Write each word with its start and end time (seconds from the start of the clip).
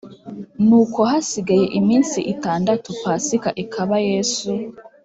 Nuko 0.67 0.99
hasigaye 1.11 1.65
iminsi 1.79 2.17
itandatu 2.33 2.87
Pasika 3.01 3.49
ikaba 3.63 3.95
Yesu 4.09 4.49